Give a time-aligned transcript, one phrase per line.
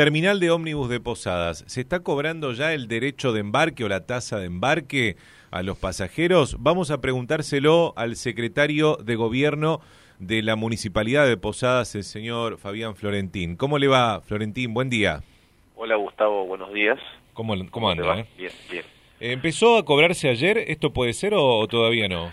[0.00, 4.06] Terminal de ómnibus de Posadas, ¿se está cobrando ya el derecho de embarque o la
[4.06, 5.16] tasa de embarque
[5.50, 6.56] a los pasajeros?
[6.58, 9.82] Vamos a preguntárselo al secretario de Gobierno
[10.18, 13.56] de la Municipalidad de Posadas, el señor Fabián Florentín.
[13.56, 14.72] ¿Cómo le va, Florentín?
[14.72, 15.20] Buen día.
[15.76, 16.98] Hola, Gustavo, buenos días.
[17.34, 18.20] ¿Cómo, cómo anda?
[18.20, 18.26] Eh?
[18.38, 18.84] Bien, bien.
[19.20, 20.56] ¿Empezó a cobrarse ayer?
[20.56, 22.32] ¿Esto puede ser o, todavía no?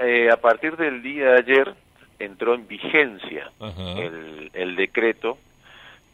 [0.00, 1.74] Eh, a partir del día de ayer
[2.18, 3.52] entró en vigencia
[3.96, 5.38] el, el decreto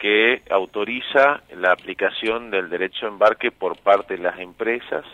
[0.02, 5.04] que autoriza la aplicación del derecho a embarque por parte de las empresas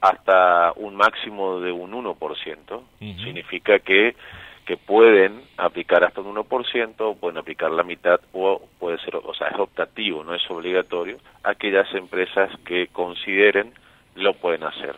[0.00, 2.80] hasta un máximo de un 1%.
[2.98, 4.16] Significa que,
[4.64, 9.48] que pueden aplicar hasta un 1%, pueden aplicar la mitad o puede ser, o sea,
[9.48, 11.18] es optativo, no es obligatorio.
[11.44, 13.74] Aquellas empresas que consideren
[14.14, 14.96] lo pueden hacer.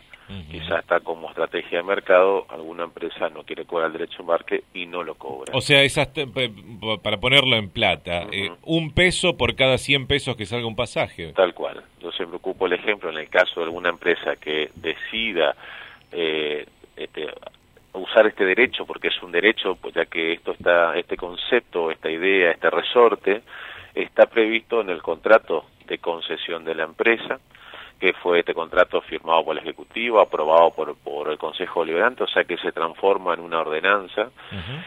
[0.50, 4.64] Quizá está como estrategia de mercado, alguna empresa no quiere cobrar el derecho a embarque
[4.74, 5.52] y no lo cobra.
[5.55, 6.09] O sea, esas
[7.02, 11.33] para ponerlo en plata, eh, un peso por cada 100 pesos que salga un pasaje.
[11.33, 11.83] Tal cual.
[12.00, 15.56] Yo siempre ocupo el ejemplo en el caso de alguna empresa que decida
[16.12, 17.27] eh, este,
[17.94, 22.10] usar este derecho, porque es un derecho, pues ya que esto está, este concepto, esta
[22.10, 23.42] idea, este resorte,
[23.94, 27.41] está previsto en el contrato de concesión de la empresa
[27.98, 32.28] que fue este contrato firmado por el Ejecutivo, aprobado por, por el Consejo Liberante, o
[32.28, 34.30] sea que se transforma en una ordenanza,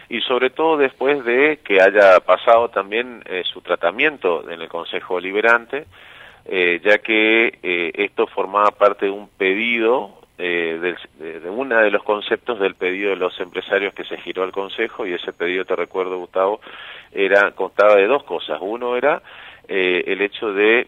[0.09, 5.19] y sobre todo después de que haya pasado también eh, su tratamiento en el Consejo
[5.19, 5.85] Liberante,
[6.45, 12.01] eh, ya que eh, esto formaba parte de un pedido, de, de, uno de los
[12.01, 15.75] conceptos del pedido de los empresarios que se giró al Consejo, y ese pedido, te
[15.75, 16.61] recuerdo Gustavo,
[17.11, 18.57] era contaba de dos cosas.
[18.59, 19.21] Uno era
[19.67, 20.87] el hecho de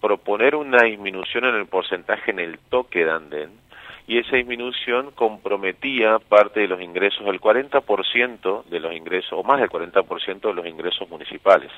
[0.00, 3.50] proponer una disminución en el porcentaje en el toque de andén
[4.10, 9.60] y esa disminución comprometía parte de los ingresos, el 40% de los ingresos, o más
[9.60, 11.70] del 40% de los ingresos municipales.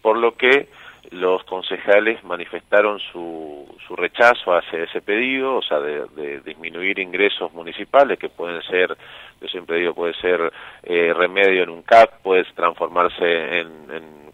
[0.00, 0.66] Por lo que
[1.12, 8.18] los concejales manifestaron su, su rechazo hacia ese pedido, o sea, de, disminuir ingresos municipales,
[8.18, 8.96] que pueden ser,
[9.40, 14.31] yo siempre digo, puede ser eh, remedio en un CAP, puede transformarse en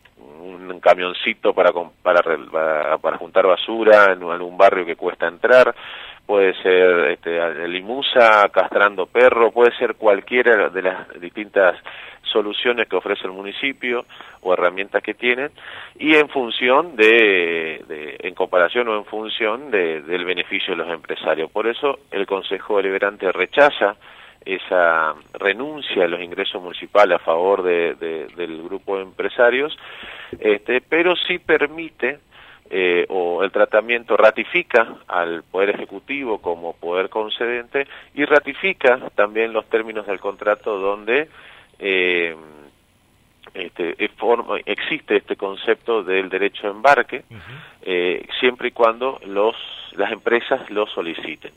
[0.49, 1.71] un camioncito para,
[2.03, 2.23] para,
[2.99, 5.75] para, juntar basura en, un barrio que cuesta entrar,
[6.27, 11.77] puede ser este, limusa castrando perro, puede ser cualquiera de las distintas
[12.23, 14.05] soluciones que ofrece el municipio
[14.43, 15.51] o herramientas que tienen
[15.99, 20.89] y en función de, de en comparación o en función de, del beneficio de los
[20.89, 21.51] empresarios.
[21.51, 23.97] Por eso el Consejo Deliberante rechaza
[24.49, 29.77] esa renuncia a los ingresos municipales a favor de, del grupo de empresarios,
[30.41, 32.21] este, pero sí permite
[32.71, 39.67] eh, o el tratamiento ratifica al Poder Ejecutivo como poder concedente y ratifica también los
[39.67, 41.29] términos del contrato donde
[41.79, 42.35] eh,
[43.55, 43.97] este,
[44.67, 47.25] existe este concepto del derecho a embarque
[47.83, 49.57] eh, siempre y cuando los,
[49.97, 51.53] las empresas lo soliciten.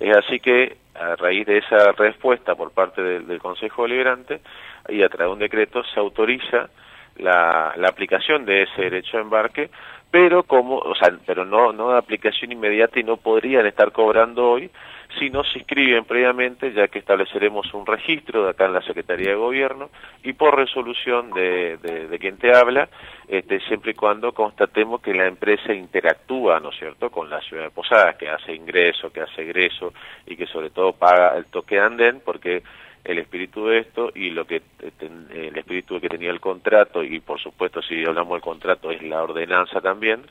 [0.00, 4.40] Es así que a raíz de esa respuesta por parte del, Consejo Deliberante
[4.88, 6.68] y a través de un decreto se autoriza
[7.16, 9.70] la, la aplicación de ese derecho a embarque
[10.10, 14.50] pero como, o sea, pero no, no de aplicación inmediata y no podrían estar cobrando
[14.50, 14.70] hoy
[15.18, 19.30] si no se inscriben previamente, ya que estableceremos un registro de acá en la Secretaría
[19.30, 19.90] de Gobierno
[20.22, 22.88] y por resolución de, de, quien te habla,
[23.26, 27.64] este, siempre y cuando constatemos que la empresa interactúa, ¿no es cierto?, con la ciudad
[27.64, 29.94] de Posadas, que hace ingreso, que hace egreso
[30.26, 32.62] y que sobre todo paga el toque de andén, porque
[33.04, 37.20] el espíritu de esto y lo que eh, el espíritu que tenía el contrato y
[37.20, 40.22] por supuesto si hablamos del contrato es la ordenanza también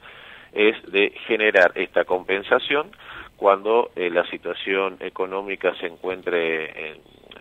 [0.53, 2.91] es de generar esta compensación
[3.37, 6.97] cuando eh, la situación económica se encuentre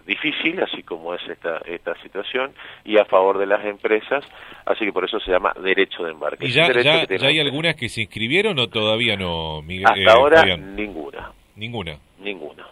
[0.07, 2.53] difícil, así como es esta, esta situación,
[2.85, 4.25] y a favor de las empresas,
[4.65, 6.47] así que por eso se llama derecho de embarque.
[6.47, 9.87] ¿Y ya, hay algunas que se inscribieron o todavía no, Miguel?
[9.87, 11.33] Hasta eh, ahora ninguna.
[11.57, 11.99] Ninguna.
[12.21, 12.67] Ninguna.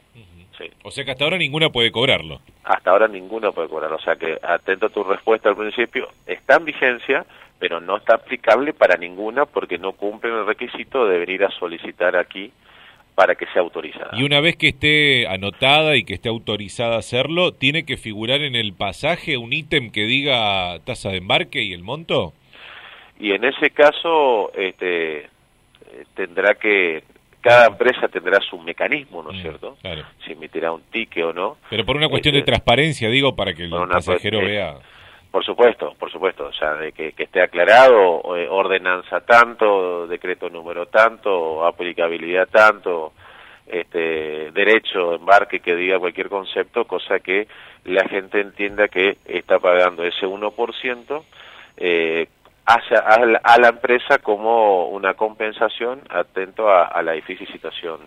[0.84, 2.40] O sea que hasta ahora ninguna puede cobrarlo.
[2.62, 3.96] Hasta ahora ninguna puede cobrarlo.
[3.96, 7.26] O sea que, atento a tu respuesta al principio, está en vigencia,
[7.58, 12.16] pero no está aplicable para ninguna porque no cumplen el requisito de venir a solicitar
[12.16, 12.52] aquí
[13.14, 14.10] para que sea autorizada.
[14.12, 18.42] Y una vez que esté anotada y que esté autorizada a hacerlo, ¿tiene que figurar
[18.42, 22.32] en el pasaje un ítem que diga tasa de embarque y el monto?
[23.20, 25.28] Y en ese caso este, eh,
[26.14, 27.04] tendrá que
[27.40, 29.76] cada empresa tendrá su mecanismo, ¿no es mm, cierto?
[30.24, 31.58] Si emitirá un ticket o no.
[31.70, 34.78] Pero por una cuestión de este, transparencia, digo, para que el pasajero vea.
[35.34, 40.86] Por supuesto, por supuesto, o sea, de que, esté aclarado, eh, ordenanza tanto, decreto número
[40.86, 43.14] tanto, aplicabilidad tanto,
[43.66, 47.48] este, derecho, embarque, que diga cualquier concepto, cosa que
[47.82, 51.24] la gente entienda que está pagando ese 1%,
[51.78, 52.28] eh,
[52.64, 57.98] hacia, a, la, empresa como una compensación atento a, la difícil situación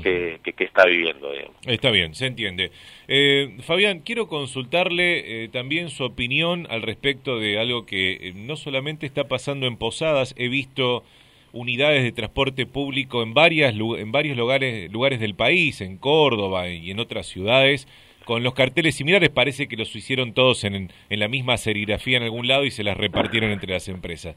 [0.00, 1.30] que, que, está viviendo.
[1.66, 2.70] Está bien, se entiende.
[3.08, 8.56] Eh, Fabián, quiero consultarle eh, también su opinión al respecto de algo que eh, no
[8.56, 11.04] solamente está pasando en Posadas, he visto
[11.52, 16.90] unidades de transporte público en, varias, en varios lugares, lugares del país, en Córdoba y
[16.90, 17.86] en otras ciudades,
[18.24, 22.22] con los carteles similares, parece que los hicieron todos en, en la misma serigrafía en
[22.22, 24.36] algún lado y se las repartieron entre las empresas.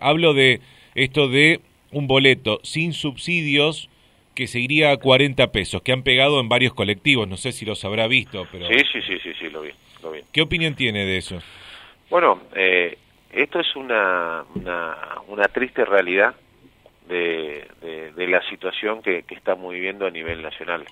[0.00, 0.60] hablo de
[0.94, 1.60] esto de
[1.90, 3.90] un boleto sin subsidios
[4.34, 7.64] que se iría a 40 pesos, que han pegado en varios colectivos, no sé si
[7.64, 8.66] los habrá visto, pero...
[8.66, 9.70] Sí, sí, sí, sí, sí lo, vi,
[10.02, 10.20] lo vi.
[10.32, 11.38] ¿Qué opinión tiene de eso?
[12.10, 12.98] Bueno, eh,
[13.32, 14.96] esto es una, una,
[15.28, 16.34] una triste realidad
[17.08, 17.66] de,
[18.16, 20.84] de, la situación que, que estamos viviendo a nivel nacional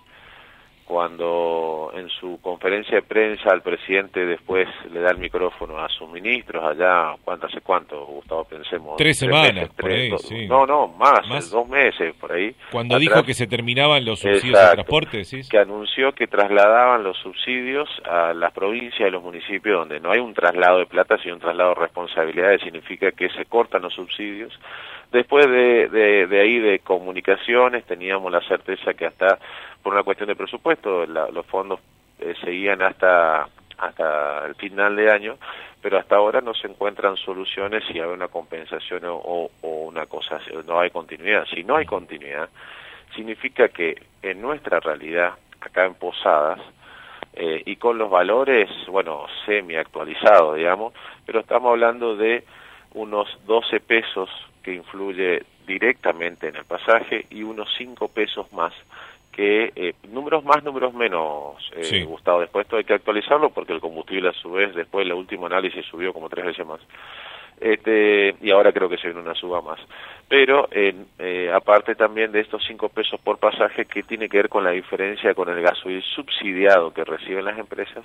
[0.85, 6.11] cuando en su conferencia de prensa el presidente después le da el micrófono a sus
[6.11, 8.45] ministros allá, ¿cuánto hace cuánto, Gustavo?
[8.45, 8.97] Pensemos.
[8.97, 10.47] Tres semanas, por ahí, sí.
[10.47, 12.55] No, no, más, dos meses, por ahí.
[12.71, 15.41] Cuando dijo que se terminaban los subsidios de transporte, ¿sí?
[15.49, 20.21] Que anunció que trasladaban los subsidios a las provincias y los municipios donde no hay
[20.21, 24.53] un traslado de plata, sino un traslado de responsabilidades, significa que se cortan los subsidios.
[25.13, 29.39] Después de, de, de ahí de comunicaciones teníamos la certeza que hasta
[29.83, 31.81] por una cuestión de presupuesto, los fondos
[32.19, 35.39] eh, seguían hasta hasta el final de año,
[35.81, 40.79] pero hasta ahora no se encuentran soluciones si hay una compensación o, una cosa, no
[40.79, 41.45] hay continuidad.
[41.53, 42.49] Si no hay continuidad,
[43.17, 46.61] significa que en nuestra realidad, acá en Posadas,
[47.35, 50.95] eh, y con los valores, bueno, semi actualizados, digamos,
[51.27, 52.45] pero estamos hablando de
[52.95, 54.31] unos 12 pesos
[54.63, 58.73] que influye directamente en el pasaje y unos 5 pesos más
[59.33, 62.41] que eh, números más, números menos, eh, Gustavo.
[62.41, 65.85] Después esto hay que actualizarlo porque el combustible a su vez, después el último análisis
[65.87, 66.81] subió como tres veces más.
[67.59, 69.81] Este, y ahora creo que se viene una suba más.
[70.29, 74.65] Pero eh, aparte también de estos cinco pesos por pasaje, que tiene que ver con
[74.65, 78.05] la diferencia con el gasoil subsidiado que reciben las empresas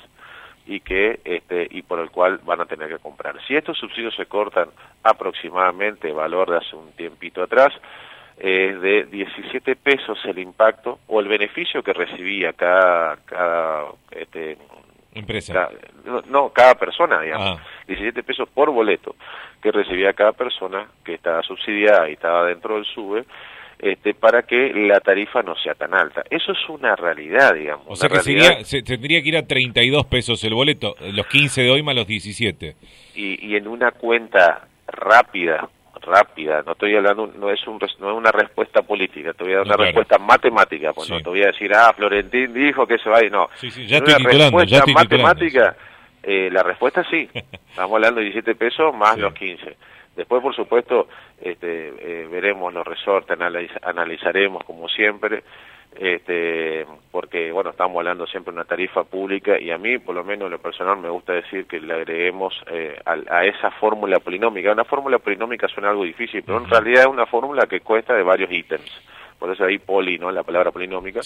[0.67, 3.35] y que este, y por el cual van a tener que comprar.
[3.47, 4.69] Si estos subsidios se cortan
[5.03, 7.73] aproximadamente, valor de hace un tiempito atrás,
[8.37, 14.57] es de 17 pesos el impacto o el beneficio que recibía cada, cada este,
[15.19, 15.69] empresa.
[16.29, 17.59] no, cada persona, digamos.
[17.87, 18.23] 17 ah.
[18.23, 19.15] pesos por boleto
[19.61, 23.25] que recibía cada persona que estaba subsidiada y estaba dentro del SUBE.
[23.79, 26.23] Este, para que la tarifa no sea tan alta.
[26.31, 27.85] Eso es una realidad, digamos.
[27.87, 31.61] O sea que sería, se, tendría que ir a 32 pesos el boleto, los 15
[31.61, 32.75] de hoy más los 17.
[33.13, 35.69] Y, y en una cuenta rápida,
[36.01, 39.57] rápida, no estoy hablando, no es, un, no es una respuesta política, te voy a
[39.57, 43.09] dar una respuesta matemática, pues no te voy a decir, ah, Florentín dijo que se
[43.09, 43.49] va y no.
[43.55, 45.75] Sí, sí, ya estoy una respuesta matemática,
[46.23, 47.29] eh, la respuesta sí,
[47.69, 49.77] estamos hablando de 17 pesos más los 15.
[50.15, 51.07] Después, por supuesto,
[51.39, 53.37] este, eh, veremos los resortes,
[53.83, 55.43] analizaremos como siempre,
[55.95, 60.23] este, porque bueno, estamos hablando siempre de una tarifa pública y a mí, por lo
[60.23, 64.71] menos en lo personal, me gusta decir que le agreguemos eh, a, esa fórmula polinómica.
[64.71, 68.23] Una fórmula polinómica suena algo difícil, pero en realidad es una fórmula que cuesta de
[68.23, 68.91] varios ítems.
[69.39, 70.31] Por eso ahí poli, ¿no?
[70.31, 71.21] La palabra polinómica.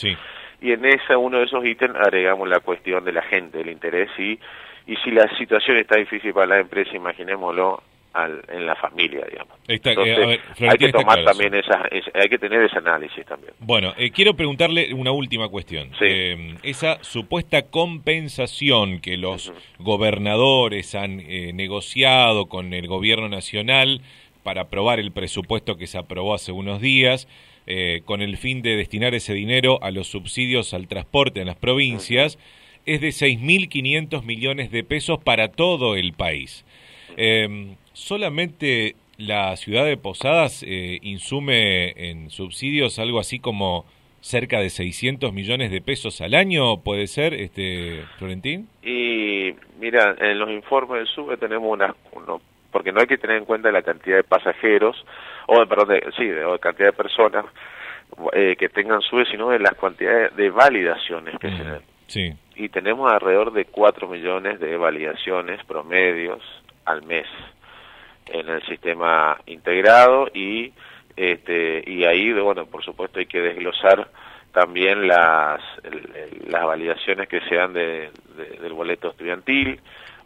[0.62, 4.10] Y en ese uno de esos ítems agregamos la cuestión de la gente, el interés
[4.18, 4.40] y
[4.88, 9.54] y si la situación está difícil para la empresa, imaginémoslo en la familia, digamos.
[9.68, 13.54] Eh, hay que tomar también esa, hay que tener ese análisis también.
[13.60, 15.92] Bueno, eh, quiero preguntarle una última cuestión.
[16.02, 21.18] Eh, esa supuesta compensación que los gobernadores han
[21.56, 24.02] negociado con el gobierno nacional
[24.44, 27.28] para aprobar el presupuesto que se aprobó hace unos días,
[28.06, 32.38] con el fin de destinar ese dinero a los subsidios al transporte en las provincias,
[32.86, 36.66] es de 6.500 millones de pesos para todo el país.
[38.02, 43.86] Solamente la ciudad de Posadas eh, insume en subsidios algo así como
[44.20, 48.68] cerca de 600 millones de pesos al año, ¿puede ser, este Florentín?
[48.84, 51.96] Y mira, en los informes del SUBE tenemos una,
[52.72, 55.04] porque no hay que tener en cuenta la cantidad de pasajeros,
[55.48, 57.46] o perdón, sí, de, o cantidad de personas
[58.34, 61.82] eh, que tengan SUBE, sino de las cantidades de validaciones que se den.
[62.08, 62.34] Sí.
[62.56, 66.42] Y tenemos alrededor de 4 millones de validaciones promedios
[66.86, 67.26] al mes
[68.32, 70.74] en el sistema integrado y
[71.16, 74.10] este y ahí bueno por supuesto hay que desglosar
[74.54, 75.62] también las
[76.48, 78.12] las validaciones que sean de,
[78.62, 79.80] del boleto estudiantil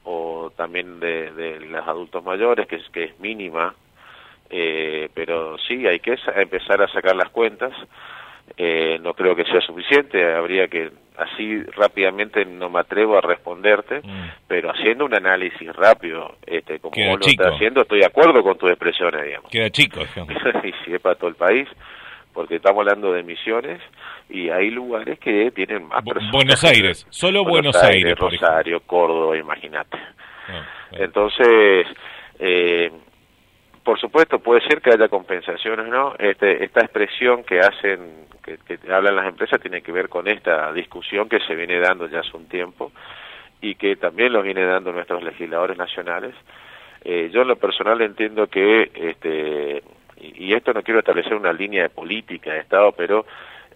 [0.04, 3.74] o también de, de los adultos mayores que es que es mínima
[4.50, 7.74] eh, pero sí hay que empezar a sacar las cuentas
[8.58, 14.00] Eh, no creo que sea suficiente, habría que, así rápidamente no me atrevo a responderte,
[14.02, 14.30] mm.
[14.48, 18.58] pero haciendo un análisis rápido, este, como vos lo estás haciendo, estoy de acuerdo con
[18.58, 19.52] tus expresiones, digamos.
[19.52, 20.00] Queda chico,
[20.64, 21.68] y si es para todo el país,
[22.34, 23.82] porque estamos hablando de emisiones
[24.30, 26.32] y hay lugares que tienen más personas.
[26.32, 28.16] Buenos Aires, solo Buenos, Aires.
[28.18, 29.98] Rosario, Córdoba, imagínate.
[30.48, 31.88] Ah, Entonces,
[32.40, 32.92] eh,
[33.86, 36.16] por supuesto, puede ser que haya compensaciones, ¿no?
[36.18, 38.58] Este, esta expresión que hacen, que,
[38.92, 42.36] hablan las empresas, tiene que ver con esta discusión que se viene dando ya hace
[42.36, 42.92] un tiempo
[43.62, 46.34] y que también lo viene dando nuestros legisladores nacionales.
[47.04, 49.84] Eh, yo en lo personal entiendo que, este,
[50.18, 53.28] y, esto no quiero establecer una línea de política de Estado, pero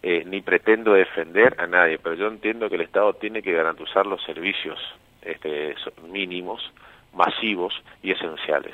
[0.02, 4.08] eh, ni pretendo defender a nadie, pero yo entiendo que el Estado tiene que garantizar
[4.08, 4.80] los servicios
[5.22, 5.76] este,
[6.08, 6.74] mínimos,
[7.14, 8.74] masivos y esenciales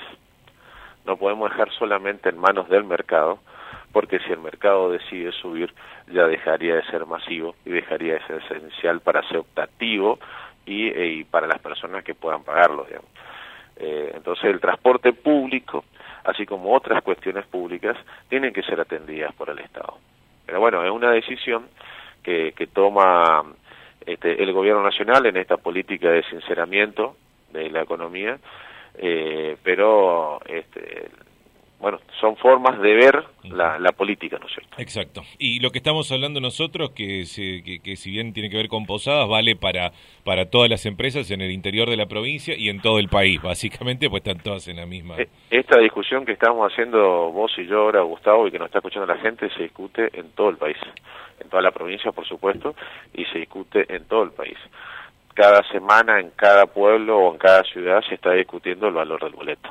[1.06, 3.40] no podemos dejar solamente en manos del mercado,
[3.92, 5.74] porque si el mercado decide subir,
[6.12, 10.20] ya dejaría de ser masivo y dejaría de ser esencial para ser optativo
[10.66, 12.86] y, eh, para las personas que puedan pagarlo.
[13.78, 15.86] Eh, entonces el transporte público,
[16.24, 17.98] así como otras cuestiones públicas,
[18.28, 19.98] tienen que ser atendidas por el Estado.
[20.46, 21.68] Pero bueno, es una decisión
[22.24, 23.44] que, que toma
[24.06, 27.16] este, el gobierno nacional en esta política de sinceramiento
[27.52, 28.38] de la economía
[28.98, 31.10] eh, pero este,
[31.80, 34.76] bueno, son formas de ver la, política, ¿no es cierto?
[34.80, 35.22] Exacto.
[35.38, 37.26] Y lo que estamos hablando nosotros, que,
[37.84, 39.92] que, si bien tiene que ver con posadas, vale para,
[40.24, 43.42] para todas las empresas en el interior de la provincia y en todo el país,
[43.42, 45.18] básicamente, pues están todas en la misma.
[45.18, 48.80] E, esta discusión que estamos haciendo vos y yo ahora, Gustavo, y que nos está
[48.80, 50.78] escuchando la gente, se discute en todo el país,
[51.40, 52.74] en toda la provincia, por supuesto,
[53.14, 54.58] y se discute en todo el país
[55.36, 59.34] cada semana en cada pueblo o en cada ciudad se está discutiendo el valor del
[59.34, 59.70] boleto.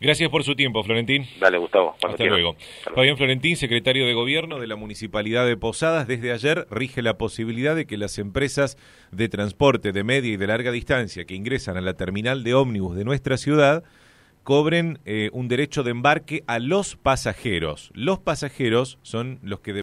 [0.00, 1.26] Gracias por su tiempo, Florentín.
[1.38, 1.94] Dale, Gustavo.
[2.02, 2.56] Hasta luego.
[2.94, 7.76] Fabián Florentín, secretario de Gobierno de la Municipalidad de Posadas, desde ayer rige la posibilidad
[7.76, 8.78] de que las empresas
[9.12, 12.96] de transporte de media y de larga distancia que ingresan a la terminal de ómnibus
[12.96, 13.84] de nuestra ciudad
[14.42, 17.90] cobren eh, un derecho de embarque a los pasajeros.
[17.94, 19.74] Los pasajeros son los que